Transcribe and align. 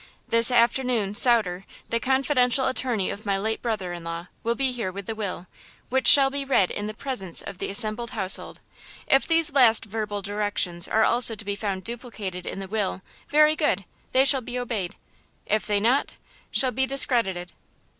This 0.27 0.49
afternoon 0.49 1.13
Sauter, 1.13 1.63
the 1.91 1.99
confidential 1.99 2.65
attorney 2.65 3.11
of 3.11 3.23
my 3.23 3.37
late 3.37 3.61
brother 3.61 3.93
in 3.93 4.03
law, 4.03 4.29
will 4.41 4.55
be 4.55 4.71
here 4.71 4.91
with 4.91 5.05
the 5.05 5.13
will, 5.13 5.45
which 5.89 6.07
shall 6.07 6.31
be 6.31 6.43
read 6.43 6.71
in 6.71 6.87
the 6.87 6.95
presence 6.95 7.39
of 7.39 7.59
the 7.59 7.69
assembled 7.69 8.09
household. 8.09 8.59
If 9.05 9.27
these 9.27 9.53
last 9.53 9.85
verbal 9.85 10.23
directions 10.23 10.87
are 10.87 11.03
also 11.03 11.35
to 11.35 11.45
be 11.45 11.55
found 11.55 11.83
duplicated 11.83 12.47
in 12.47 12.59
the 12.59 12.67
will, 12.67 13.03
very 13.29 13.55
good, 13.55 13.85
they 14.11 14.25
shall 14.25 14.41
be 14.41 14.57
obeyed; 14.57 14.95
if 15.45 15.67
they 15.67 15.79
not, 15.79 16.15
shall 16.51 16.71
be 16.71 16.87
discredited." 16.87 17.53